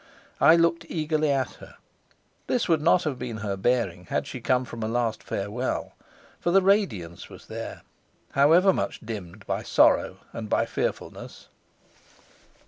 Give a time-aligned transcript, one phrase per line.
[0.39, 1.75] I looked eagerly at her;
[2.47, 5.91] this would not have been her bearing had she come from a last farewell;
[6.39, 7.83] for the radiance was there,
[8.31, 11.49] however much dimmed by sorrow and by fearfulness.